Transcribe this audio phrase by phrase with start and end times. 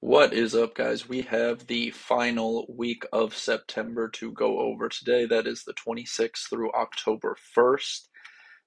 [0.00, 1.08] What is up, guys?
[1.08, 5.26] We have the final week of September to go over today.
[5.26, 8.08] That is the 26th through October 1st.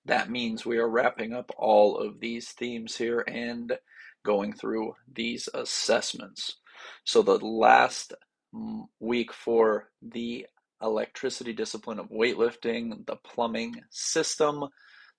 [0.06, 3.80] That means we are wrapping up all of these themes here and
[4.26, 6.58] going through these assessments.
[7.06, 8.14] So, the last
[8.54, 10.48] mm, week for the
[10.84, 14.66] electricity discipline of weightlifting, the plumbing system,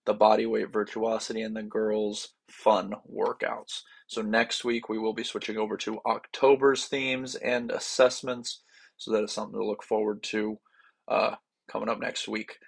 [0.06, 3.82] the body weight virtuosity, and the girls' fun workouts.
[4.06, 8.62] So next week we will be switching over to October's themes and assessments.
[8.96, 10.58] So that is something to look forward to
[11.08, 11.34] uh,
[11.70, 12.58] coming up next week.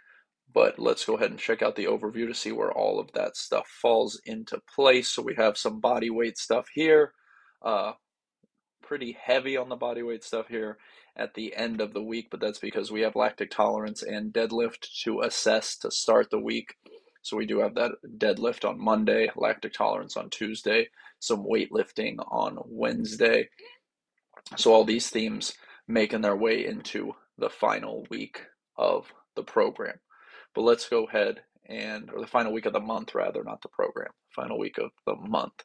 [0.52, 3.36] But let's go ahead and check out the overview to see where all of that
[3.36, 5.08] stuff falls into place.
[5.08, 7.12] So we have some body weight stuff here.
[7.62, 7.92] Uh,
[8.82, 10.78] pretty heavy on the body weight stuff here
[11.16, 14.86] at the end of the week, but that's because we have lactic tolerance and deadlift
[15.02, 16.74] to assess to start the week.
[17.26, 22.56] So we do have that deadlift on Monday, lactic tolerance on Tuesday, some weightlifting on
[22.66, 23.48] Wednesday.
[24.54, 25.54] So all these themes
[25.88, 28.42] making their way into the final week
[28.76, 29.98] of the program.
[30.54, 33.70] But let's go ahead and, or the final week of the month rather, not the
[33.70, 35.64] program, final week of the month.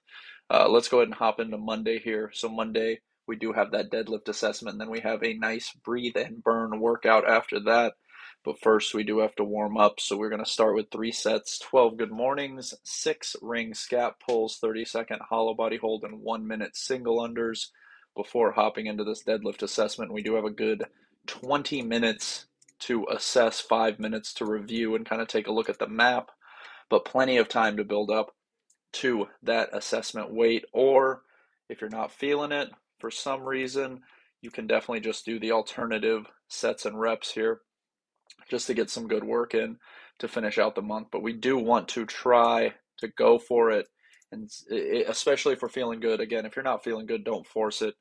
[0.50, 2.32] Uh, let's go ahead and hop into Monday here.
[2.34, 4.80] So Monday, we do have that deadlift assessment.
[4.80, 7.94] Then we have a nice breathe and burn workout after that.
[8.44, 10.00] But first, we do have to warm up.
[10.00, 14.58] So we're going to start with three sets 12 good mornings, six ring scap pulls,
[14.58, 17.68] 30 second hollow body hold, and one minute single unders.
[18.16, 20.86] Before hopping into this deadlift assessment, we do have a good
[21.28, 22.48] 20 minutes
[22.80, 26.32] to assess, five minutes to review and kind of take a look at the map,
[26.90, 28.36] but plenty of time to build up
[28.94, 30.66] to that assessment weight.
[30.74, 31.22] Or
[31.70, 34.02] if you're not feeling it for some reason,
[34.42, 37.62] you can definitely just do the alternative sets and reps here
[38.50, 39.78] just to get some good work in
[40.20, 41.08] to finish out the month.
[41.12, 43.88] But we do want to try to go for it,
[44.32, 44.50] and
[45.08, 46.20] especially if we're feeling good.
[46.20, 47.96] Again, if you're not feeling good, don't force it.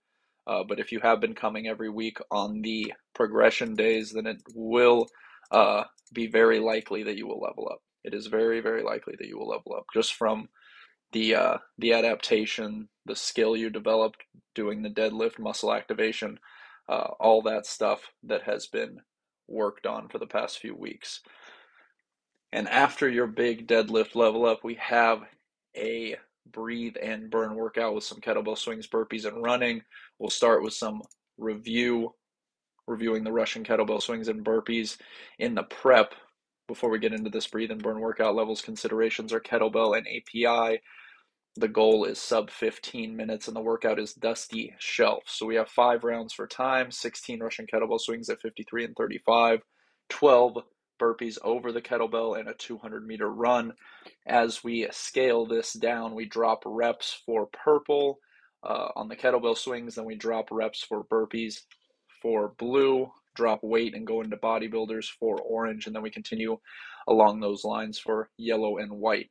[0.47, 4.39] Uh, but if you have been coming every week on the progression days, then it
[4.55, 5.07] will
[5.51, 7.81] uh, be very likely that you will level up.
[8.05, 10.49] It is very, very likely that you will level up just from
[11.13, 14.23] the uh, the adaptation, the skill you developed
[14.55, 16.39] doing the deadlift, muscle activation,
[16.89, 18.99] uh, all that stuff that has been
[19.51, 21.21] worked on for the past few weeks.
[22.53, 25.23] And after your big deadlift level up, we have
[25.77, 26.17] a
[26.51, 29.83] breathe and burn workout with some kettlebell swings, burpees, and running.
[30.19, 31.03] We'll start with some
[31.39, 32.15] review,
[32.87, 34.97] reviewing the Russian kettlebell swings and burpees
[35.39, 36.15] in the prep
[36.67, 40.81] before we get into this breathe and burn workout levels considerations are kettlebell and API.
[41.57, 45.25] The goal is sub 15 minutes and the workout is dusty shelf.
[45.27, 49.61] So we have five rounds for time 16 Russian kettlebell swings at 53 and 35,
[50.09, 50.59] 12
[51.01, 53.73] burpees over the kettlebell, and a 200 meter run.
[54.27, 58.19] As we scale this down, we drop reps for purple
[58.63, 61.63] uh, on the kettlebell swings, then we drop reps for burpees
[62.21, 66.59] for blue, drop weight and go into bodybuilders for orange, and then we continue
[67.09, 69.31] along those lines for yellow and white.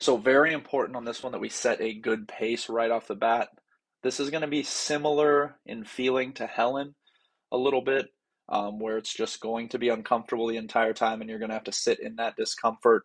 [0.00, 3.14] So very important on this one that we set a good pace right off the
[3.14, 3.48] bat.
[4.02, 6.94] This is going to be similar in feeling to Helen
[7.50, 8.08] a little bit,
[8.48, 11.56] um, where it's just going to be uncomfortable the entire time, and you're going to
[11.56, 13.04] have to sit in that discomfort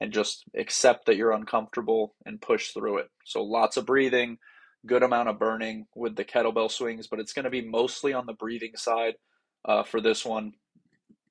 [0.00, 3.08] and just accept that you're uncomfortable and push through it.
[3.24, 4.38] So lots of breathing,
[4.84, 8.26] good amount of burning with the kettlebell swings, but it's going to be mostly on
[8.26, 9.14] the breathing side
[9.64, 10.54] uh, for this one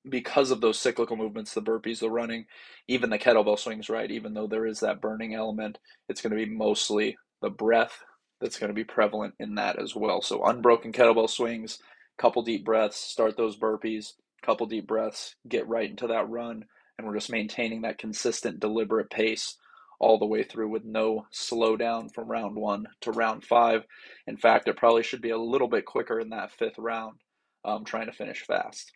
[0.09, 2.45] because of those cyclical movements, the burpees, the running,
[2.87, 4.09] even the kettlebell swings, right?
[4.09, 5.77] Even though there is that burning element,
[6.09, 8.03] it's going to be mostly the breath
[8.39, 10.21] that's going to be prevalent in that as well.
[10.21, 11.79] So unbroken kettlebell swings,
[12.17, 14.13] couple deep breaths, start those burpees,
[14.43, 16.65] couple deep breaths, get right into that run,
[16.97, 19.57] and we're just maintaining that consistent, deliberate pace
[19.99, 23.83] all the way through with no slowdown from round one to round five.
[24.25, 27.17] In fact, it probably should be a little bit quicker in that fifth round,
[27.63, 28.91] um, trying to finish fast.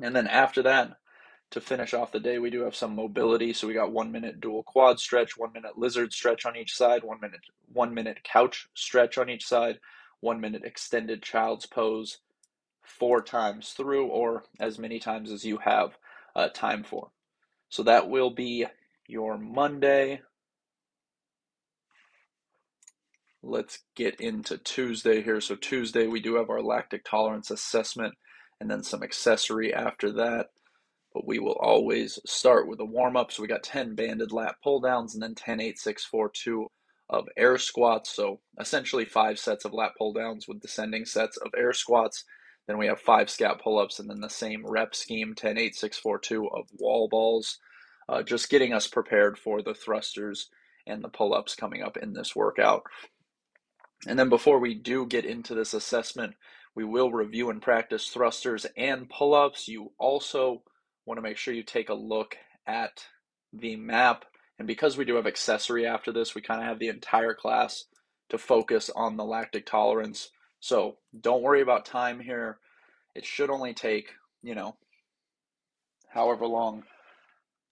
[0.00, 0.96] And then after that,
[1.50, 3.52] to finish off the day, we do have some mobility.
[3.52, 7.02] So we got one minute dual quad stretch, one minute lizard stretch on each side,
[7.02, 7.40] one minute
[7.72, 9.78] one minute couch stretch on each side,
[10.20, 12.18] one minute extended child's pose,
[12.82, 15.96] four times through, or as many times as you have
[16.36, 17.10] uh, time for.
[17.70, 18.66] So that will be
[19.06, 20.20] your Monday.
[23.42, 25.40] Let's get into Tuesday here.
[25.40, 28.14] So Tuesday we do have our lactic tolerance assessment
[28.60, 30.48] and then some accessory after that.
[31.14, 33.32] But we will always start with a warm up.
[33.32, 36.66] So we got 10 banded lat pull downs and then 10, 8, 6, 4, 2
[37.10, 38.14] of air squats.
[38.14, 42.24] So essentially five sets of lat pull downs with descending sets of air squats.
[42.66, 45.74] Then we have five scap pull ups and then the same rep scheme 10, 8,
[45.74, 47.58] 6, 4, 2 of wall balls.
[48.08, 50.50] Uh, just getting us prepared for the thrusters
[50.86, 52.82] and the pull ups coming up in this workout.
[54.06, 56.34] And then before we do get into this assessment,
[56.78, 59.66] we will review and practice thrusters and pull ups.
[59.66, 60.62] You also
[61.06, 62.36] want to make sure you take a look
[62.68, 63.04] at
[63.52, 64.24] the map.
[64.60, 67.86] And because we do have accessory after this, we kind of have the entire class
[68.28, 70.30] to focus on the lactic tolerance.
[70.60, 72.60] So don't worry about time here.
[73.16, 74.12] It should only take,
[74.44, 74.76] you know,
[76.08, 76.84] however long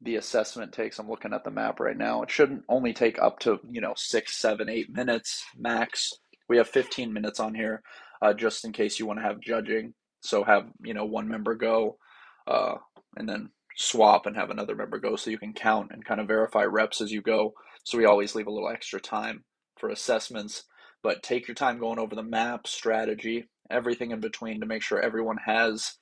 [0.01, 0.99] the assessment takes.
[0.99, 2.23] I'm looking at the map right now.
[2.23, 6.13] It shouldn't only take up to, you know, six, seven, eight minutes max.
[6.49, 7.85] We have 15 minutes on here
[8.23, 9.95] uh, just in case you want to have judging.
[10.21, 11.99] So have, you know, one member go
[12.47, 12.75] uh,
[13.17, 16.27] and then swap and have another member go so you can count and kind of
[16.27, 17.53] verify reps as you go.
[17.85, 19.45] So we always leave a little extra time
[19.79, 20.65] for assessments.
[21.03, 25.01] But take your time going over the map, strategy, everything in between to make sure
[25.01, 25.93] everyone has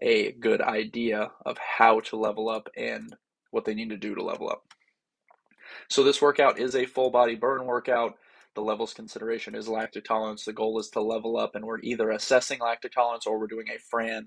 [0.00, 3.14] a good idea of how to level up and
[3.50, 4.62] what they need to do to level up.
[5.88, 8.14] So this workout is a full body burn workout.
[8.54, 10.44] The levels consideration is lactic tolerance.
[10.44, 13.68] The goal is to level up, and we're either assessing lactic tolerance or we're doing
[13.68, 14.26] a Fran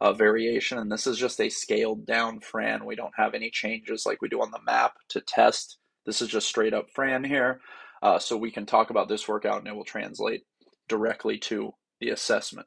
[0.00, 0.78] uh, variation.
[0.78, 2.86] And this is just a scaled down Fran.
[2.86, 5.78] We don't have any changes like we do on the map to test.
[6.04, 7.60] This is just straight up Fran here.
[8.02, 10.42] Uh, so we can talk about this workout and it will translate
[10.88, 12.66] directly to the assessment.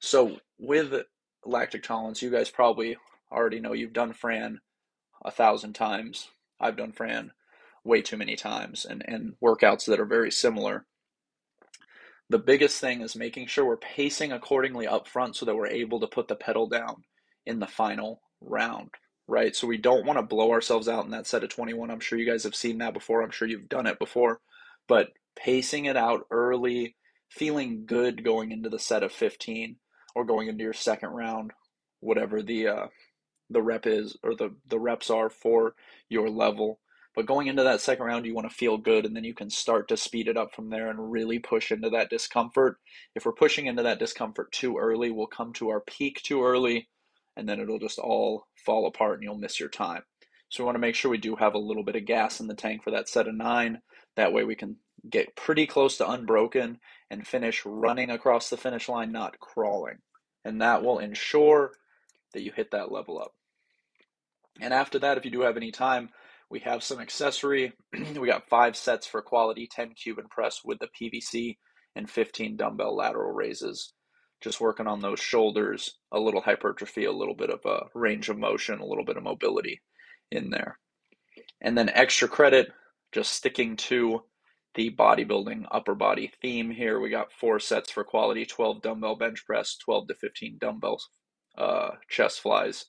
[0.00, 0.92] So with
[1.44, 2.96] lactic tolerance, you guys probably
[3.32, 4.60] already know you've done Fran
[5.24, 6.28] a thousand times.
[6.60, 7.32] I've done Fran
[7.84, 10.86] way too many times and, and workouts that are very similar.
[12.28, 16.00] The biggest thing is making sure we're pacing accordingly up front so that we're able
[16.00, 17.02] to put the pedal down
[17.46, 18.90] in the final round,
[19.26, 19.54] right?
[19.56, 21.90] So we don't want to blow ourselves out in that set of 21.
[21.90, 23.22] I'm sure you guys have seen that before.
[23.22, 24.40] I'm sure you've done it before.
[24.86, 26.96] But pacing it out early,
[27.28, 29.76] feeling good going into the set of 15
[30.14, 31.52] or going into your second round,
[32.00, 32.86] whatever the uh,
[33.50, 35.74] the rep is or the the reps are for
[36.08, 36.79] your level
[37.14, 39.50] but going into that second round, you want to feel good, and then you can
[39.50, 42.78] start to speed it up from there and really push into that discomfort.
[43.14, 46.88] If we're pushing into that discomfort too early, we'll come to our peak too early,
[47.36, 50.02] and then it'll just all fall apart and you'll miss your time.
[50.50, 52.48] So we want to make sure we do have a little bit of gas in
[52.48, 53.80] the tank for that set of nine.
[54.16, 54.76] That way we can
[55.08, 56.78] get pretty close to unbroken
[57.10, 59.98] and finish running across the finish line, not crawling.
[60.44, 61.72] And that will ensure
[62.34, 63.32] that you hit that level up.
[64.60, 66.10] And after that, if you do have any time,
[66.50, 67.72] we have some accessory.
[68.18, 71.56] we got five sets for quality 10 Cuban press with the PVC
[71.94, 73.92] and 15 dumbbell lateral raises.
[74.40, 78.38] Just working on those shoulders, a little hypertrophy, a little bit of a range of
[78.38, 79.80] motion, a little bit of mobility
[80.30, 80.78] in there.
[81.60, 82.72] And then extra credit,
[83.12, 84.22] just sticking to
[84.74, 87.00] the bodybuilding upper body theme here.
[87.00, 91.08] We got four sets for quality 12 dumbbell bench press, 12 to 15 dumbbells,
[91.58, 92.86] uh, chest flies.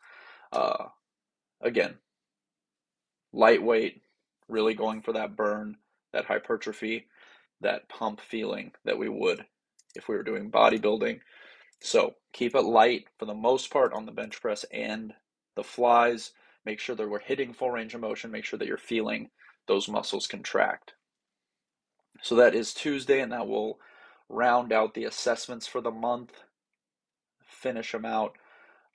[0.54, 0.86] Uh,
[1.62, 1.96] again,
[3.33, 4.01] lightweight,
[4.48, 5.78] really going for that burn,
[6.13, 7.07] that hypertrophy,
[7.62, 9.45] that pump feeling that we would
[9.95, 11.19] if we were doing bodybuilding.
[11.81, 15.13] So keep it light for the most part on the bench press and
[15.56, 16.31] the flies.
[16.66, 18.31] Make sure that we're hitting full range of motion.
[18.31, 19.30] Make sure that you're feeling
[19.68, 20.94] those muscles contract.
[22.22, 23.80] So that is Tuesday, and that will
[24.30, 26.31] round out the assessments for the month,
[27.44, 28.38] finish them out.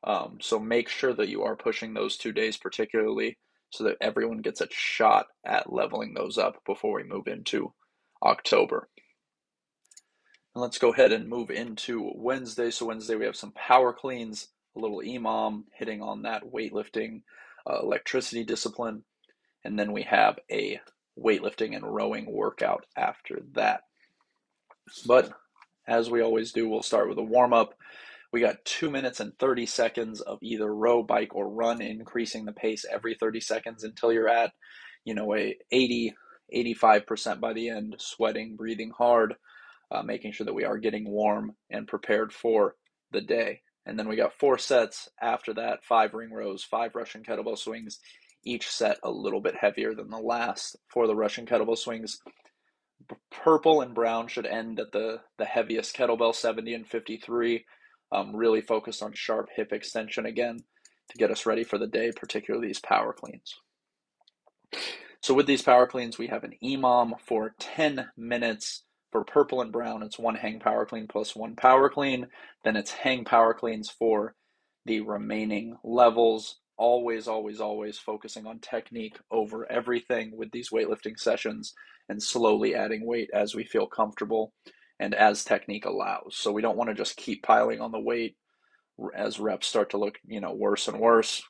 [0.05, 3.37] Um, so make sure that you are pushing those two days particularly
[3.77, 7.73] so that everyone gets a shot at leveling those up before we move into
[8.23, 8.89] October.
[10.55, 12.71] And let's go ahead and move into Wednesday.
[12.71, 17.23] So, Wednesday we have some power cleans, a little EMOM hitting on that weightlifting
[17.69, 19.05] uh, electricity discipline.
[19.65, 20.81] And then we have a
[21.19, 23.83] weightlifting and rowing workout after that.
[25.05, 25.31] But
[25.87, 27.75] as we always do, we'll start with a warm up
[28.37, 32.53] we got two minutes and 30 seconds of either row, bike, or run, increasing the
[32.53, 34.53] pace every 30 seconds until you're at,
[35.07, 36.13] you know, a 80,
[36.55, 39.37] 85% by the end, sweating, breathing hard,
[39.91, 42.75] uh, making sure that we are getting warm and prepared for
[43.11, 43.63] the day.
[43.87, 48.01] And then we got four sets after that five ring rows, five Russian kettlebell swings,
[48.45, 50.77] each set a little bit heavier than the last.
[50.89, 52.19] For the Russian kettlebell swings,
[53.31, 57.65] purple and brown should end at the, the heaviest kettlebell, 70 and 53
[58.13, 60.61] um, really focused on sharp hip extension again
[61.11, 63.55] to get us ready for the day, particularly these power cleans.
[65.23, 68.83] So with these power cleans, we have an EMOM for 10 minutes.
[69.13, 72.27] For purple and brown, it's one hang power clean plus one power clean.
[72.65, 74.35] Then it's hang power cleans for
[74.85, 76.59] the remaining levels.
[76.77, 81.73] Always, always, always focusing on technique over everything with these weightlifting sessions
[82.09, 84.53] and slowly adding weight as we feel comfortable
[84.99, 86.37] and as technique allows.
[86.37, 88.37] So we don't want to just keep piling on the weight
[89.15, 91.43] as reps start to look, you know, worse and worse.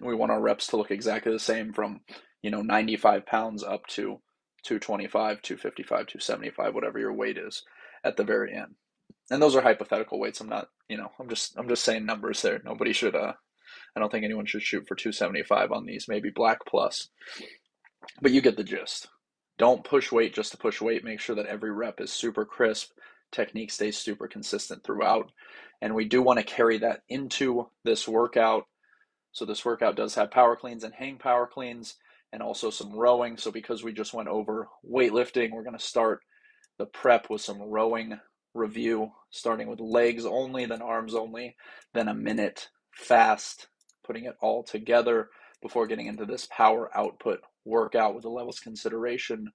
[0.00, 2.00] We want our reps to look exactly the same from,
[2.42, 4.20] you know, 95 pounds up to
[4.64, 7.62] 225, 255, 275, whatever your weight is
[8.04, 8.74] at the very end.
[9.30, 10.40] And those are hypothetical weights.
[10.40, 12.60] I'm not, you know, I'm just I'm just saying numbers there.
[12.64, 13.32] Nobody should uh
[13.96, 17.08] I don't think anyone should shoot for 275 on these, maybe black plus.
[18.22, 19.08] But you get the gist.
[19.58, 21.04] Don't push weight just to push weight.
[21.04, 22.90] Make sure that every rep is super crisp.
[23.32, 25.32] Technique stays super consistent throughout.
[25.80, 28.64] And we do want to carry that into this workout.
[29.32, 31.96] So this workout does have power cleans and hang power cleans
[32.32, 33.36] and also some rowing.
[33.36, 36.20] So because we just went over weightlifting, we're going to start
[36.78, 38.18] the prep with some rowing
[38.54, 41.56] review, starting with legs only, then arms only,
[41.94, 43.68] then a minute fast,
[44.04, 45.28] putting it all together
[45.62, 49.48] before getting into this power output workout with the levels consideration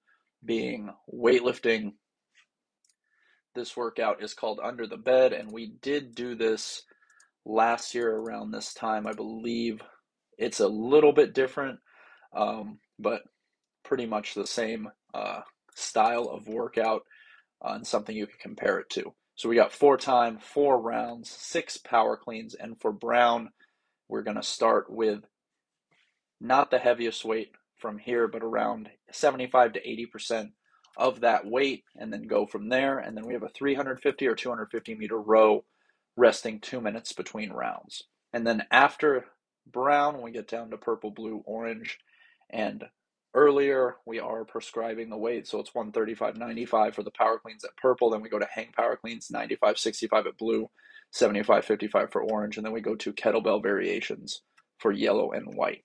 [0.44, 1.92] being weightlifting.
[3.54, 6.82] This workout is called Under the Bed, and we did do this
[7.44, 9.06] last year around this time.
[9.06, 9.82] I believe
[10.38, 11.80] it's a little bit different,
[12.34, 13.22] um, but
[13.84, 15.40] pretty much the same uh,
[15.74, 17.02] style of workout
[17.64, 19.12] uh, and something you can compare it to.
[19.34, 23.50] So we got for time, four rounds, six power cleans, and for Brown,
[24.08, 25.20] we're going to start with
[26.40, 27.52] not the heaviest weight
[27.82, 30.52] from here, but around 75 to 80%
[30.96, 32.98] of that weight, and then go from there.
[32.98, 35.64] And then we have a 350 or 250 meter row,
[36.16, 38.04] resting two minutes between rounds.
[38.32, 39.26] And then after
[39.70, 41.98] brown, we get down to purple, blue, orange,
[42.50, 42.84] and
[43.34, 45.46] earlier we are prescribing the weight.
[45.46, 48.10] So it's 135, 95 for the power cleans at purple.
[48.10, 50.70] Then we go to hang power cleans, 95, 65 at blue,
[51.12, 52.56] 75, 55 for orange.
[52.56, 54.42] And then we go to kettlebell variations
[54.78, 55.84] for yellow and white.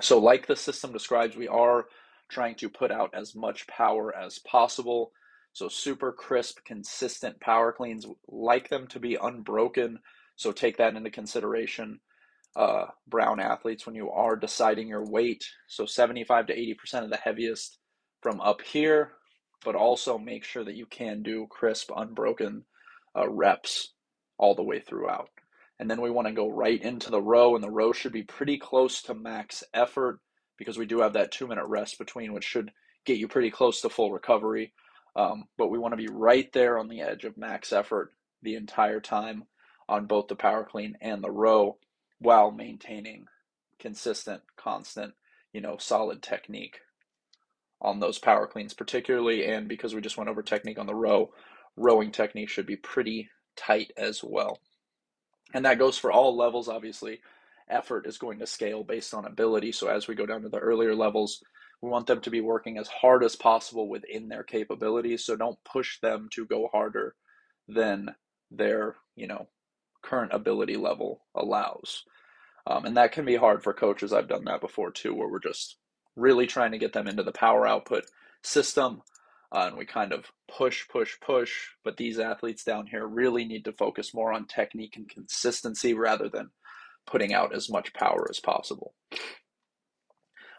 [0.00, 1.86] So, like the system describes, we are
[2.28, 5.12] trying to put out as much power as possible.
[5.52, 9.98] So, super crisp, consistent power cleans, like them to be unbroken.
[10.36, 12.00] So, take that into consideration.
[12.54, 17.18] Uh, brown athletes, when you are deciding your weight, so 75 to 80% of the
[17.18, 17.78] heaviest
[18.22, 19.12] from up here,
[19.64, 22.64] but also make sure that you can do crisp, unbroken
[23.14, 23.92] uh, reps
[24.38, 25.28] all the way throughout.
[25.78, 28.22] And then we want to go right into the row, and the row should be
[28.22, 30.20] pretty close to max effort
[30.56, 32.72] because we do have that two minute rest between, which should
[33.04, 34.72] get you pretty close to full recovery.
[35.14, 38.54] Um, but we want to be right there on the edge of max effort the
[38.54, 39.44] entire time
[39.88, 41.78] on both the power clean and the row
[42.18, 43.26] while maintaining
[43.78, 45.14] consistent, constant,
[45.52, 46.80] you know, solid technique
[47.80, 49.46] on those power cleans, particularly.
[49.46, 51.32] And because we just went over technique on the row,
[51.76, 54.58] rowing technique should be pretty tight as well.
[55.56, 57.20] And that goes for all levels, obviously.
[57.70, 59.72] Effort is going to scale based on ability.
[59.72, 61.42] So as we go down to the earlier levels,
[61.80, 65.24] we want them to be working as hard as possible within their capabilities.
[65.24, 67.14] So don't push them to go harder
[67.68, 68.14] than
[68.50, 69.48] their, you know,
[70.02, 72.04] current ability level allows.
[72.66, 74.12] Um, and that can be hard for coaches.
[74.12, 75.78] I've done that before too, where we're just
[76.16, 78.04] really trying to get them into the power output
[78.42, 79.00] system
[79.52, 81.52] uh, and we kind of push, push, push.
[81.84, 86.28] But these athletes down here really need to focus more on technique and consistency rather
[86.28, 86.50] than
[87.06, 88.94] putting out as much power as possible.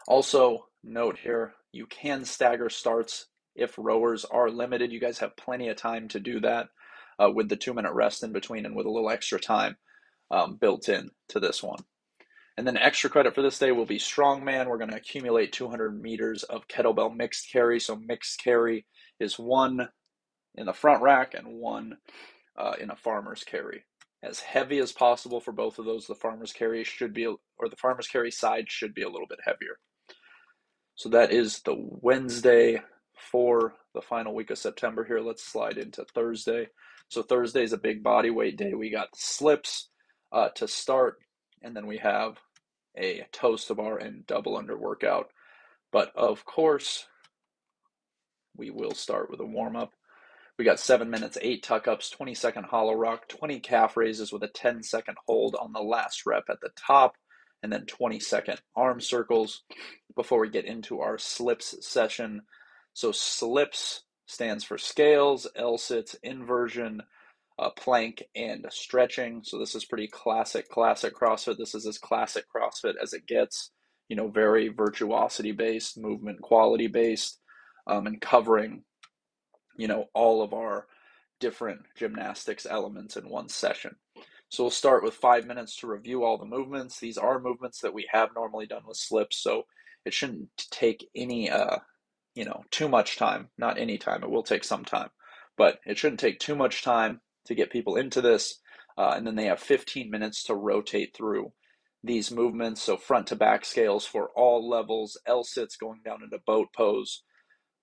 [0.06, 4.92] Also, note here you can stagger starts if rowers are limited.
[4.92, 6.68] You guys have plenty of time to do that
[7.18, 9.76] uh, with the two minute rest in between and with a little extra time
[10.30, 11.80] um, built in to this one.
[12.58, 14.66] And then extra credit for this day will be strongman.
[14.66, 17.78] We're going to accumulate 200 meters of kettlebell mixed carry.
[17.78, 18.84] So mixed carry
[19.20, 19.88] is one
[20.56, 21.98] in the front rack and one
[22.56, 23.84] uh, in a farmer's carry.
[24.24, 26.08] As heavy as possible for both of those.
[26.08, 29.38] The farmer's carry should be, or the farmer's carry side should be a little bit
[29.44, 29.78] heavier.
[30.96, 32.82] So that is the Wednesday
[33.30, 35.20] for the final week of September here.
[35.20, 36.66] Let's slide into Thursday.
[37.08, 38.74] So Thursday is a big body weight day.
[38.74, 39.90] We got slips
[40.32, 41.18] uh, to start,
[41.62, 42.36] and then we have
[42.96, 45.30] a toes to bar and double under workout.
[45.92, 47.06] But of course,
[48.56, 49.92] we will start with a warm up.
[50.58, 54.42] We got seven minutes, eight tuck ups, 20 second hollow rock, 20 calf raises with
[54.42, 57.16] a 10 second hold on the last rep at the top,
[57.62, 59.62] and then 20 second arm circles
[60.16, 62.42] before we get into our slips session.
[62.92, 67.02] So, slips stands for scales, L sits, inversion,
[67.58, 69.42] uh, plank and stretching.
[69.42, 71.58] So this is pretty classic, classic CrossFit.
[71.58, 73.70] This is as classic CrossFit as it gets.
[74.08, 77.40] You know, very virtuosity based, movement quality based,
[77.86, 78.84] um, and covering,
[79.76, 80.86] you know, all of our
[81.40, 83.96] different gymnastics elements in one session.
[84.48, 86.98] So we'll start with five minutes to review all the movements.
[86.98, 89.64] These are movements that we have normally done with slips, so
[90.06, 91.76] it shouldn't take any, uh,
[92.34, 93.48] you know, too much time.
[93.58, 94.22] Not any time.
[94.22, 95.10] It will take some time,
[95.58, 98.60] but it shouldn't take too much time to get people into this.
[98.96, 101.52] Uh, and then they have 15 minutes to rotate through
[102.02, 102.82] these movements.
[102.82, 107.22] So front to back scales for all levels, L sits going down into boat pose,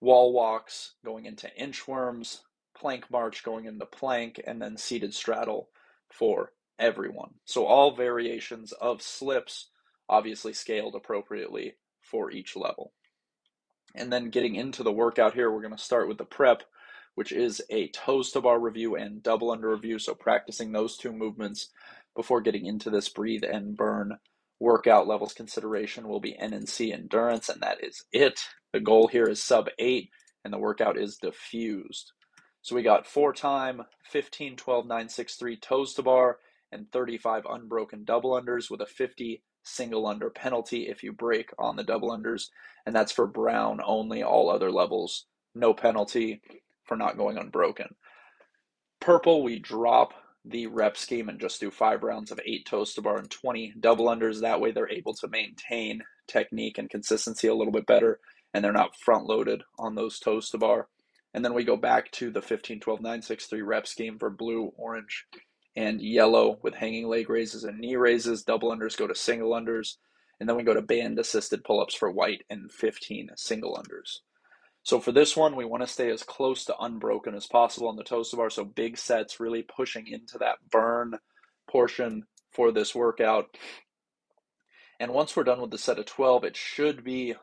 [0.01, 2.39] wall walks going into inchworms,
[2.77, 5.69] plank march going into plank, and then seated straddle
[6.11, 7.31] for everyone.
[7.45, 9.69] So all variations of slips,
[10.09, 12.93] obviously scaled appropriately for each level.
[13.95, 16.63] And then getting into the workout here, we're going to start with the prep,
[17.15, 19.97] which is a toes to bar review and double under review.
[19.99, 21.69] So practicing those two movements
[22.15, 24.17] before getting into this breathe and burn
[24.59, 28.41] workout levels consideration will be NNC endurance, and that is it.
[28.73, 30.09] The goal here is sub eight,
[30.43, 32.11] and the workout is diffused.
[32.61, 36.37] So we got for time, 15, 12, 9, 6, 3 toes to bar,
[36.71, 41.75] and 35 unbroken double unders with a 50 single under penalty if you break on
[41.75, 42.49] the double unders.
[42.85, 44.23] And that's for Brown only.
[44.23, 46.41] All other levels, no penalty
[46.85, 47.95] for not going unbroken.
[48.99, 50.13] Purple, we drop
[50.45, 53.73] the rep scheme and just do five rounds of eight toes to bar and 20
[53.79, 54.41] double unders.
[54.41, 58.19] That way they're able to maintain technique and consistency a little bit better
[58.53, 60.87] and they're not front loaded on those toes to bar.
[61.33, 64.29] And then we go back to the 15, 12, 9, 6, 3 rep scheme for
[64.29, 65.25] blue, orange,
[65.75, 68.43] and yellow with hanging leg raises and knee raises.
[68.43, 69.97] Double unders go to single unders.
[70.39, 74.19] And then we go to band assisted pull ups for white and 15 single unders.
[74.85, 77.97] So for this one, we want to stay as close to unbroken as possible on
[77.97, 78.49] the toes to bar.
[78.49, 81.15] So big sets, really pushing into that burn
[81.69, 82.23] portion
[82.53, 83.47] for this workout.
[84.99, 87.35] And once we're done with the set of 12, it should be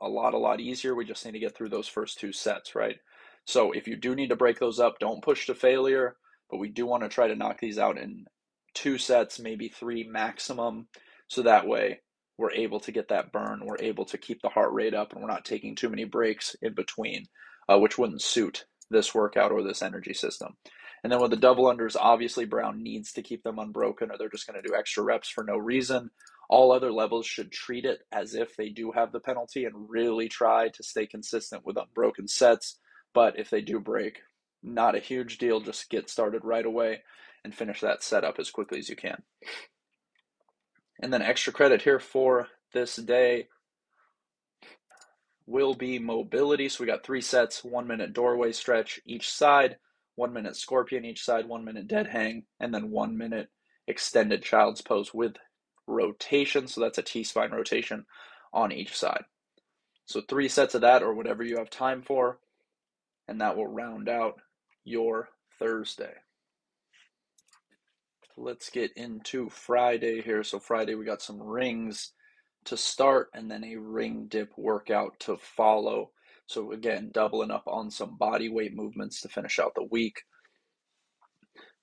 [0.00, 0.96] a lot, a lot easier.
[0.96, 2.96] We just need to get through those first two sets, right?
[3.44, 6.16] So if you do need to break those up, don't push to failure
[6.50, 8.26] but we do want to try to knock these out in
[8.74, 10.88] two sets, maybe three maximum,
[11.28, 12.00] so that way
[12.36, 15.22] we're able to get that burn, we're able to keep the heart rate up, and
[15.22, 17.26] we're not taking too many breaks in between,
[17.68, 20.56] uh, which wouldn't suit this workout or this energy system.
[21.02, 24.28] And then with the double unders, obviously Brown needs to keep them unbroken, or they're
[24.28, 26.10] just going to do extra reps for no reason.
[26.48, 30.28] All other levels should treat it as if they do have the penalty and really
[30.28, 32.78] try to stay consistent with unbroken sets.
[33.12, 34.20] But if they do break,
[34.62, 35.60] not a huge deal.
[35.60, 37.02] Just get started right away
[37.44, 39.22] and finish that setup as quickly as you can.
[41.04, 43.48] And then extra credit here for this day
[45.46, 46.70] will be mobility.
[46.70, 49.76] So we got three sets, one minute doorway stretch each side,
[50.14, 53.50] one minute scorpion each side, one minute dead hang, and then one minute
[53.86, 55.34] extended child's pose with
[55.86, 56.68] rotation.
[56.68, 58.06] So that's a T spine rotation
[58.54, 59.24] on each side.
[60.06, 62.38] So three sets of that or whatever you have time for,
[63.28, 64.40] and that will round out
[64.84, 66.14] your Thursday.
[68.36, 70.42] Let's get into Friday here.
[70.42, 72.12] So, Friday, we got some rings
[72.64, 76.10] to start and then a ring dip workout to follow.
[76.46, 80.22] So, again, doubling up on some body weight movements to finish out the week.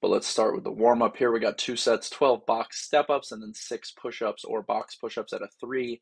[0.02, 1.32] But let's start with the warm up here.
[1.32, 4.96] We got two sets 12 box step ups and then six push ups or box
[4.96, 6.02] push ups at a 3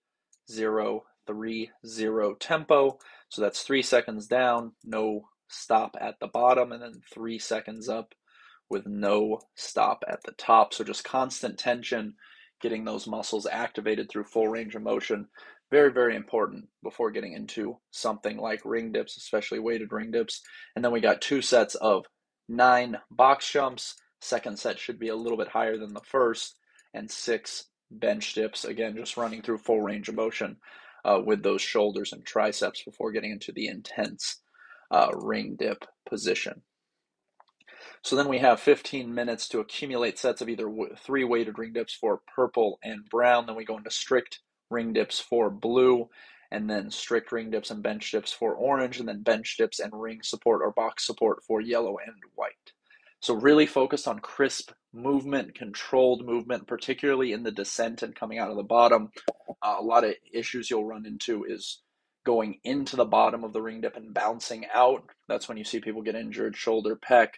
[0.50, 2.98] 0 3 0 tempo.
[3.28, 8.14] So that's three seconds down, no stop at the bottom and then three seconds up
[8.70, 10.74] with no stop at the top.
[10.74, 12.16] So just constant tension,
[12.62, 15.28] getting those muscles activated through full range of motion.
[15.72, 20.42] Very, very important before getting into something like ring dips, especially weighted ring dips.
[20.76, 22.06] And then we got two sets of
[22.48, 23.96] nine box jumps.
[24.22, 26.56] Second set should be a little bit higher than the first,
[26.94, 28.66] and six bench dips.
[28.66, 30.58] Again, just running through full range of motion
[31.06, 34.42] uh, with those shoulders and triceps before getting into the intense
[34.92, 36.62] uh, ring dip position.
[38.02, 41.94] So then we have 15 minutes to accumulate sets of either three weighted ring dips
[41.94, 43.46] for purple and brown.
[43.46, 46.10] Then we go into strict ring dips for blue,
[46.52, 49.92] and then strict ring dips and bench dips for orange, and then bench dips and
[49.94, 52.54] ring support or box support for yellow and white.
[53.22, 58.50] So really focus on crisp movement, controlled movement, particularly in the descent and coming out
[58.50, 59.12] of the bottom.
[59.62, 61.82] Uh, a lot of issues you'll run into is
[62.26, 65.04] going into the bottom of the ring dip and bouncing out.
[65.28, 67.30] That's when you see people get injured, shoulder, pec,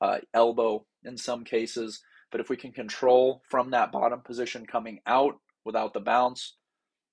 [0.00, 2.02] uh, elbow in some cases.
[2.30, 6.56] But if we can control from that bottom position coming out without the bounce,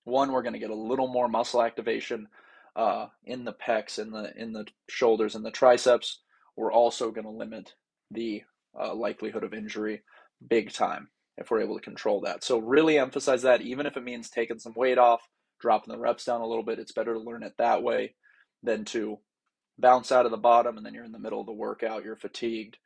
[0.04, 2.28] one, we're going to get a little more muscle activation
[2.76, 6.22] uh, in the pecs, in the in the shoulders, and the triceps.
[6.56, 7.76] We're also going to limit
[8.10, 8.44] the
[8.80, 10.02] uh, likelihood of injury
[10.50, 12.44] big time if we're able to control that.
[12.44, 15.22] So really emphasize that, even if it means taking some weight off,
[15.60, 16.80] dropping the reps down a little bit.
[16.80, 18.16] It's better to learn it that way
[18.64, 19.20] than to
[19.82, 22.16] bounce out of the bottom and then you're in the middle of the workout, you're
[22.16, 22.78] fatigued,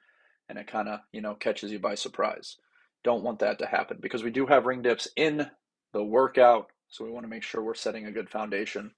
[0.49, 2.57] and it kind of, you know, catches you by surprise.
[3.03, 5.47] Don't want that to happen because we do have ring dips in
[5.93, 8.91] the workout, so we want to make sure we're setting a good foundation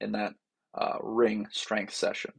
[0.00, 0.34] in that
[0.78, 2.32] uh, ring strength session.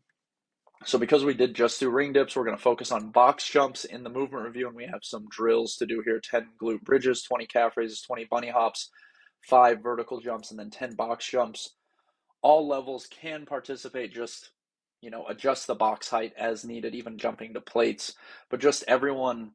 [0.85, 3.83] So because we did just do ring dips, we're going to focus on box jumps
[3.83, 7.23] in the movement review, and we have some drills to do here: 10 glute bridges,
[7.23, 8.89] 20 calf raises, 20 bunny hops,
[9.49, 11.71] five vertical jumps, and then 10 box jumps
[12.41, 14.51] all levels can participate, just
[15.01, 18.13] you know, adjust the box height as needed, even jumping to plates,
[18.49, 19.51] but just everyone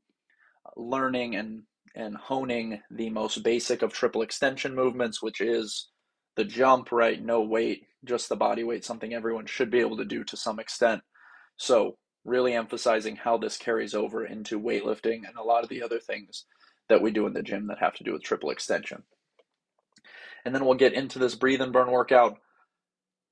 [0.77, 1.63] learning and
[1.95, 5.91] and honing the most basic of triple extension movements, which is
[6.37, 7.23] the jump, right?
[7.25, 10.59] No weight, just the body weight, something everyone should be able to do to some
[10.59, 11.03] extent.
[11.57, 16.01] So, really emphasizing how this carries over into weightlifting and a lot of the other
[16.01, 16.47] things
[16.89, 19.03] that we do in the gym that have to do with triple extension.
[20.45, 22.39] And then we'll get into this breathe and burn workout.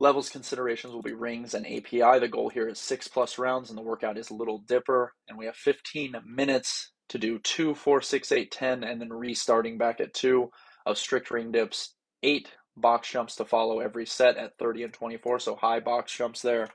[0.00, 2.18] Levels considerations will be rings and API.
[2.18, 5.12] The goal here is six plus rounds, and the workout is a Little Dipper.
[5.28, 9.78] And we have 15 minutes to do two, four, six, eight, 10, and then restarting
[9.78, 10.50] back at two
[10.87, 15.38] of strict ring dips, eight box jumps to follow every set at 30 and 24,
[15.38, 16.68] so high box jumps there,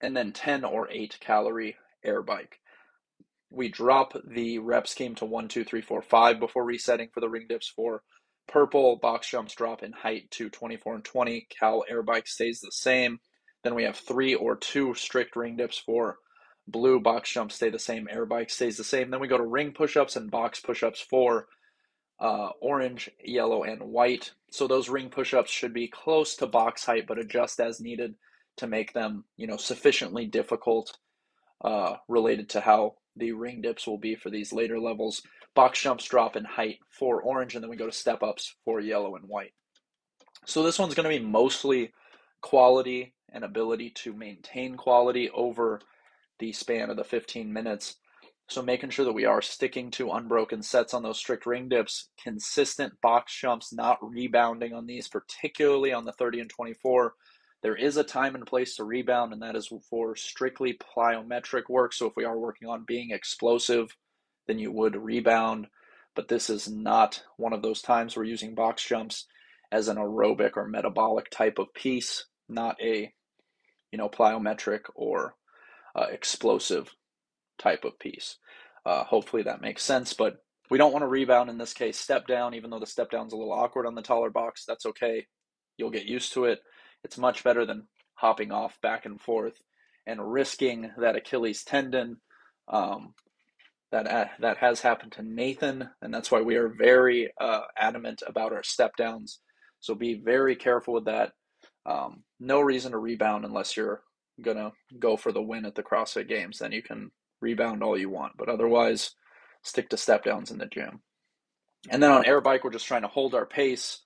[0.00, 2.58] and then 10 or 8 calorie air bike.
[3.50, 7.28] We drop the rep scheme to 1, 2, 3, 4, 5 before resetting for the
[7.28, 8.02] ring dips for
[8.48, 8.96] purple.
[8.96, 11.46] Box jumps drop in height to 24 and 20.
[11.58, 13.20] Cal air bike stays the same.
[13.64, 16.18] Then we have 3 or 2 strict ring dips for
[16.66, 17.00] blue.
[17.00, 18.08] Box jumps stay the same.
[18.10, 19.10] Air bike stays the same.
[19.10, 21.46] Then we go to ring push ups and box push ups for
[22.20, 24.32] uh, orange, yellow, and white.
[24.50, 28.14] So those ring push-ups should be close to box height, but adjust as needed
[28.56, 30.96] to make them, you know, sufficiently difficult
[31.64, 35.22] uh, related to how the ring dips will be for these later levels.
[35.58, 38.78] Box jumps drop in height for orange, and then we go to step ups for
[38.78, 39.54] yellow and white.
[40.46, 41.90] So this one's going to be mostly
[42.42, 45.80] quality and ability to maintain quality over
[46.38, 47.96] the span of the 15 minutes.
[48.48, 52.08] So making sure that we are sticking to unbroken sets on those strict ring dips,
[52.22, 57.14] consistent box jumps, not rebounding on these, particularly on the 30 and 24.
[57.64, 61.94] There is a time and place to rebound, and that is for strictly plyometric work.
[61.94, 63.96] So if we are working on being explosive,
[64.48, 65.68] then you would rebound.
[66.16, 69.26] But this is not one of those times we're using box jumps
[69.70, 73.12] as an aerobic or metabolic type of piece, not a
[73.92, 75.34] you know plyometric or
[75.94, 76.92] uh, explosive
[77.58, 78.38] type of piece.
[78.84, 80.38] Uh, hopefully that makes sense, but
[80.70, 81.98] we don't want to rebound in this case.
[81.98, 84.86] Step down, even though the step down's a little awkward on the taller box, that's
[84.86, 85.26] okay.
[85.76, 86.60] You'll get used to it.
[87.04, 89.62] It's much better than hopping off back and forth
[90.06, 92.16] and risking that Achilles tendon.
[92.66, 93.14] Um,
[93.90, 98.22] that uh, that has happened to Nathan, and that's why we are very uh, adamant
[98.26, 99.40] about our step downs.
[99.80, 101.32] So be very careful with that.
[101.86, 104.02] Um, no reason to rebound unless you're
[104.42, 106.58] gonna go for the win at the CrossFit Games.
[106.58, 109.14] Then you can rebound all you want, but otherwise,
[109.62, 111.00] stick to step downs in the gym.
[111.88, 114.00] And then on air bike, we're just trying to hold our pace,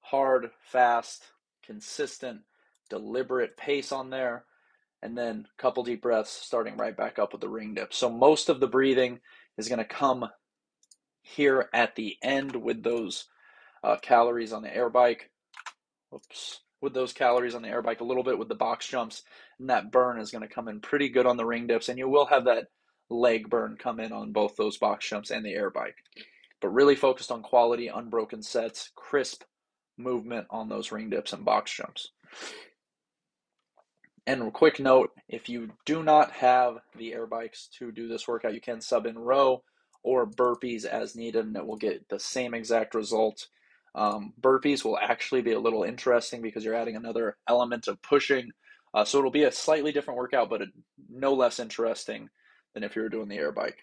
[0.00, 1.24] hard, fast,
[1.64, 2.40] consistent,
[2.90, 4.44] deliberate pace on there,
[5.02, 7.92] and then a couple deep breaths, starting right back up with the ring dip.
[7.92, 9.20] So most of the breathing
[9.58, 10.26] is going to come
[11.22, 13.26] here at the end with those
[13.82, 15.30] uh, calories on the air bike.
[16.14, 19.22] Oops with those calories on the air bike, a little bit with the box jumps,
[19.58, 21.98] and that burn is going to come in pretty good on the ring dips, and
[21.98, 22.66] you will have that
[23.08, 25.96] leg burn come in on both those box jumps and the air bike.
[26.60, 29.42] But really focused on quality, unbroken sets, crisp
[29.98, 32.10] movement on those ring dips and box jumps.
[34.26, 38.54] And quick note if you do not have the air bikes to do this workout,
[38.54, 39.62] you can sub in row
[40.02, 43.46] or burpees as needed, and it will get the same exact result
[43.96, 48.50] um, burpees will actually be a little interesting because you're adding another element of pushing.
[48.92, 50.62] Uh, so it'll be a slightly different workout, but
[51.08, 52.28] no less interesting
[52.74, 53.78] than if you were doing the air bike.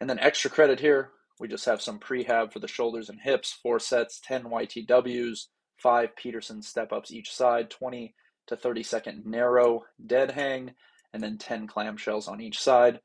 [0.00, 3.52] And then extra credit here, we just have some prehab for the shoulders and hips,
[3.62, 8.12] four sets, 10 YTWs, five Peterson step ups each side, 20
[8.46, 10.74] to 30 second narrow dead hang,
[11.12, 13.00] and then 10 clamshells on each side.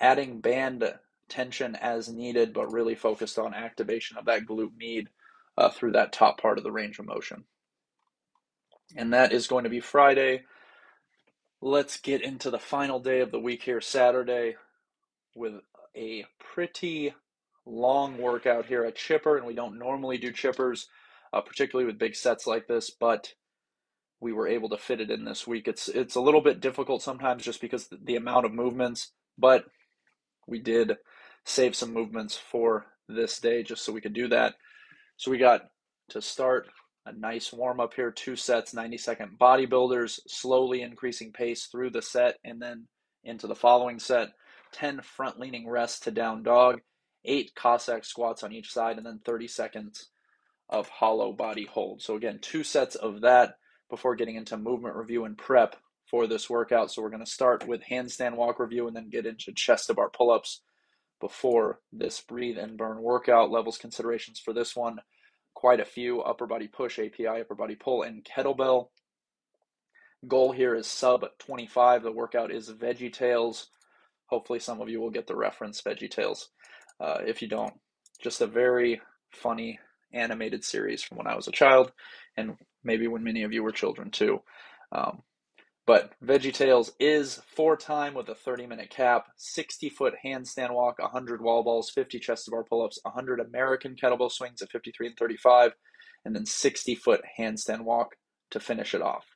[0.00, 0.84] Adding band
[1.28, 5.08] tension as needed, but really focused on activation of that glute med
[5.56, 7.44] uh, through that top part of the range of motion.
[8.96, 10.42] And that is going to be Friday.
[11.62, 14.56] Let's get into the final day of the week here, Saturday,
[15.36, 15.54] with
[15.96, 17.14] a pretty
[17.64, 19.36] long workout here at Chipper.
[19.36, 20.86] And we don't normally do chippers,
[21.32, 23.34] uh, particularly with big sets like this, but
[24.20, 25.66] we were able to fit it in this week.
[25.66, 29.64] It's it's a little bit difficult sometimes just because the, amount of movements, but
[30.46, 30.96] we did
[31.44, 34.54] save some movements for this day just so we could do that.
[35.16, 35.62] So we got
[36.10, 36.68] to start
[37.06, 42.02] a nice warm up here, two sets, 90 second bodybuilders, slowly increasing pace through the
[42.02, 42.86] set and then
[43.24, 44.28] into the following set.
[44.72, 46.80] 10 front leaning rests to down dog,
[47.24, 50.10] eight Cossack squats on each side, and then 30 seconds
[50.68, 52.02] of hollow body hold.
[52.02, 53.54] So, again, two sets of that
[53.90, 55.76] before getting into movement review and prep
[56.10, 56.90] for this workout.
[56.90, 59.94] So, we're going to start with handstand walk review and then get into chest to
[59.94, 60.62] bar pull ups
[61.20, 63.50] before this breathe and burn workout.
[63.50, 65.00] Levels considerations for this one
[65.54, 68.88] quite a few upper body push, API, upper body pull, and kettlebell.
[70.26, 72.02] Goal here is sub 25.
[72.02, 73.68] The workout is Veggie Tales.
[74.26, 76.48] Hopefully, some of you will get the reference Veggie Tales.
[76.98, 77.74] Uh, if you don't,
[78.22, 79.00] just a very
[79.32, 79.78] funny
[80.12, 81.92] animated series from when I was a child,
[82.36, 84.42] and maybe when many of you were children too.
[84.92, 85.22] Um,
[85.86, 90.98] but Veggie Tales is for time with a 30 minute cap, 60 foot handstand walk,
[90.98, 95.16] 100 wall balls, 50 chest bar pull ups, 100 American kettlebell swings at 53 and
[95.16, 95.72] 35,
[96.24, 98.10] and then 60 foot handstand walk
[98.50, 99.26] to finish it off.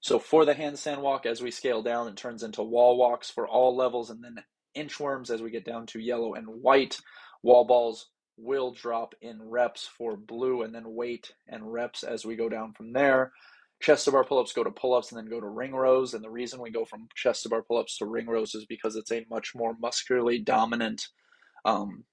[0.00, 3.48] So for the handstand walk, as we scale down, it turns into wall walks for
[3.48, 4.36] all levels, and then
[4.76, 6.98] inchworms as we get down to yellow and white.
[7.42, 8.10] Wall balls
[8.42, 12.72] will drop in reps for blue, and then weight and reps as we go down
[12.72, 13.32] from there.
[13.80, 16.12] Chest to bar pull ups go to pull ups and then go to ring rows.
[16.12, 18.66] And the reason we go from chest to bar pull ups to ring rows is
[18.66, 21.08] because it's a much more muscularly dominant
[21.64, 22.04] um,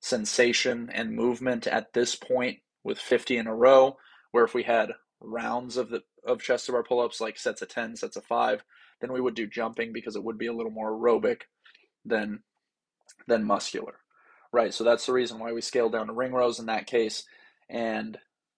[0.00, 3.96] sensation and movement at this point with 50 in a row.
[4.32, 7.62] Where if we had rounds of the of chest to bar pull ups, like sets
[7.62, 8.62] of 10, sets of five,
[9.00, 11.42] then we would do jumping because it would be a little more aerobic
[12.04, 12.40] than
[13.26, 14.00] than muscular.
[14.56, 14.72] Right.
[14.72, 17.24] So that's the reason why we scale down to ring rows in that case.
[17.68, 18.16] And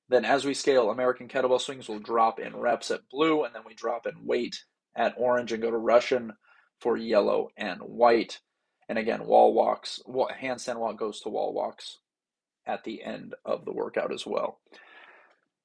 [0.09, 3.63] then as we scale, American kettlebell swings will drop in reps at blue, and then
[3.67, 4.63] we drop in weight
[4.95, 6.35] at orange and go to Russian
[6.81, 8.39] for yellow and white.
[8.89, 11.99] And again, wall walks, handstand walk goes to wall walks
[12.65, 14.61] at the end of the workout as well.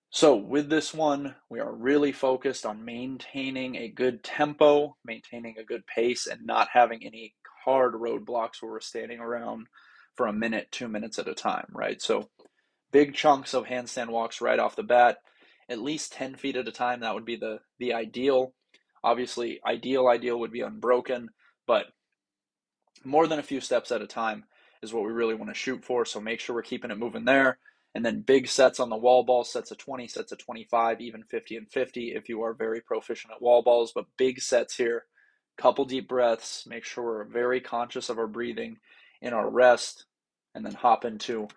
[0.09, 5.63] So with this one, we are really focused on maintaining a good tempo, maintaining a
[5.63, 9.67] good pace, and not having any hard roadblocks where we're standing around
[10.15, 12.01] for a minute, two minutes at a time, right?
[12.01, 12.29] So
[12.91, 15.17] big chunks of handstand walks right off the bat,
[15.69, 17.01] at least 10 feet at a time.
[17.01, 18.53] That would be the, the ideal.
[19.03, 21.29] Obviously, ideal, ideal would be unbroken,
[21.67, 21.87] but
[23.03, 24.45] more than a few steps at a time
[24.81, 26.05] is what we really want to shoot for.
[26.05, 27.57] So make sure we're keeping it moving there.
[27.95, 31.23] And then big sets on the wall ball, sets of 20, sets of 25, even
[31.23, 33.91] 50 and 50 if you are very proficient at wall balls.
[33.93, 35.05] But big sets here,
[35.57, 38.77] couple deep breaths, make sure we're very conscious of our breathing
[39.23, 40.05] in our rest,
[40.53, 41.47] and then hop into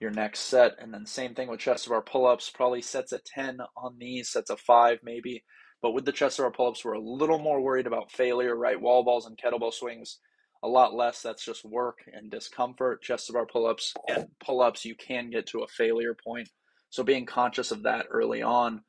[0.00, 0.72] your next set.
[0.80, 4.30] And then same thing with chest to bar pull-ups, probably sets of 10 on these,
[4.30, 5.44] sets of five maybe.
[5.82, 8.80] But with the chest to bar pull-ups, we're a little more worried about failure, right?
[8.80, 10.20] Wall balls and kettlebell swings,
[10.62, 11.20] a lot less.
[11.20, 13.02] That's just work and discomfort.
[13.02, 16.48] Chest of our pull-ups and pull-ups, you can get to a failure point.
[16.90, 18.82] So being conscious of that early on.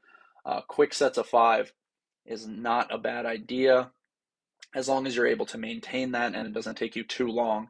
[0.45, 1.73] Uh, quick sets of five
[2.25, 3.91] is not a bad idea
[4.75, 7.67] as long as you're able to maintain that and it doesn't take you too long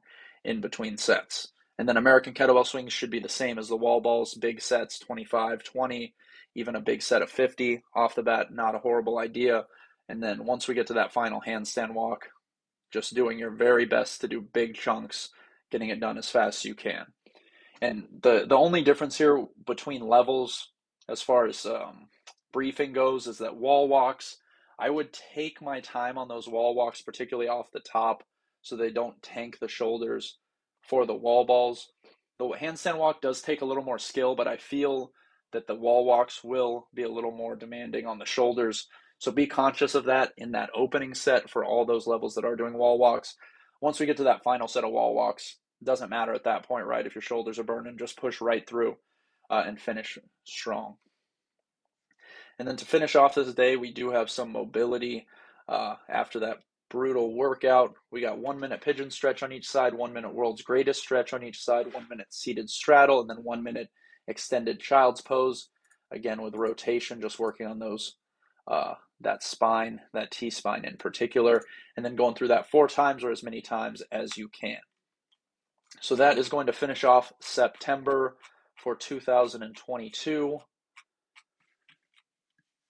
[0.48, 1.50] in between sets.
[1.78, 4.98] And then American kettlebell swings should be the same as the wall balls, big sets
[4.98, 6.16] 25, 20,
[6.56, 9.66] even a big set of 50 off the bat, not a horrible idea.
[10.10, 12.30] And then once we get to that final handstand walk,
[12.92, 15.30] just doing your very best to do big chunks,
[15.70, 17.06] getting it done as fast as you can.
[17.82, 20.70] And the, the only difference here between levels,
[21.08, 22.08] as far as um,
[22.52, 24.38] briefing goes, is that wall walks,
[24.80, 28.24] I would take my time on those wall walks, particularly off the top,
[28.68, 30.38] so they don't tank the shoulders
[30.82, 31.92] for the wall balls.
[32.40, 35.12] The handstand walk does take a little more skill, but I feel
[35.54, 38.88] that the wall walks will be a little more demanding on the shoulders.
[39.20, 42.56] So be conscious of that in that opening set for all those levels that are
[42.56, 43.36] doing wall walks.
[43.82, 46.86] Once we get to that final set of wall walks, doesn't matter at that point,
[46.86, 47.06] right?
[47.06, 48.98] If your shoulders are burning, just push right through
[49.50, 50.96] uh, and finish strong.
[52.60, 55.28] And then to finish off this day, we do have some mobility
[55.68, 56.58] uh, after that
[56.90, 57.94] brutal workout.
[58.12, 61.44] We got one minute pigeon stretch on each side, one minute world's greatest stretch on
[61.44, 63.90] each side, one minute seated straddle, and then one minute
[64.28, 65.70] extended child's pose.
[66.12, 68.16] Again, with rotation, just working on those,
[68.68, 71.62] uh, that spine, that T spine in particular,
[71.96, 74.78] and then going through that four times or as many times as you can.
[76.02, 78.38] So that is going to finish off September
[78.76, 80.60] for 2022.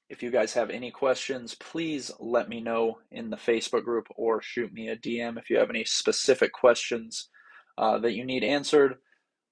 [0.10, 4.42] If you guys have any questions, please let me know in the Facebook group or
[4.42, 7.30] shoot me a DM if you have any specific questions
[7.78, 8.96] uh, that you need answered.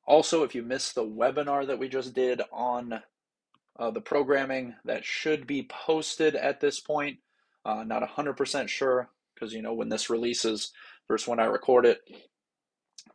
[0.07, 3.01] Also, if you missed the webinar that we just did on
[3.77, 7.17] uh, the programming, that should be posted at this point.
[7.65, 10.71] Uh, not 100% sure because you know when this releases
[11.07, 11.99] versus when I record it,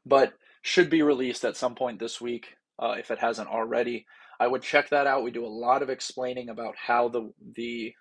[0.04, 4.06] but should be released at some point this week uh, if it hasn't already.
[4.40, 5.22] I would check that out.
[5.22, 7.92] We do a lot of explaining about how the the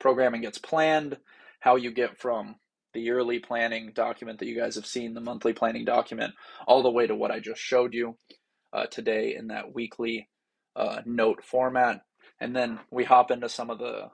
[0.00, 1.18] programming gets planned,
[1.60, 2.56] how you get from
[2.94, 6.32] the yearly planning document that you guys have seen, the monthly planning document,
[6.66, 8.16] all the way to what I just showed you
[8.72, 10.28] uh, today in that weekly
[10.74, 12.00] uh, note format.
[12.40, 14.08] And then we hop into some of the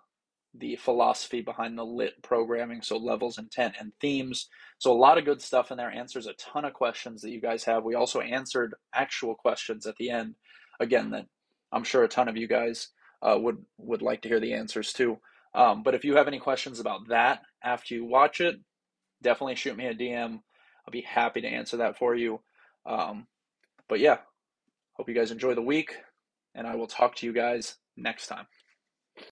[0.57, 4.49] the philosophy behind the lit programming, so levels, intent, and themes.
[4.79, 5.91] So a lot of good stuff in there.
[5.91, 7.85] Answers a ton of questions that you guys have.
[7.85, 10.35] We also answered actual questions at the end,
[10.81, 11.27] again that
[11.75, 12.89] I'm sure a ton of you guys
[13.21, 15.19] uh, would would like to hear the answers too.
[15.55, 18.57] Um, but if you have any questions about that after you watch it,
[19.23, 20.41] definitely shoot me a DM.
[20.87, 22.41] I'll be happy to answer that for you.
[22.87, 23.27] Um,
[23.89, 24.19] but yeah,
[24.95, 25.97] hope you guys enjoy the week,
[26.55, 28.47] and I will talk to you guys next time.